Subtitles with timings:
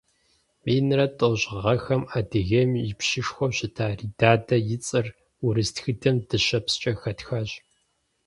[0.63, 5.07] Минрэ тӏощӏ гъэхэм Адыгейм и пщышхуэу щыта Ридадэ и цӏэр
[5.45, 7.49] урыс тхыдэм дыщэпскӏэ хэтхащ.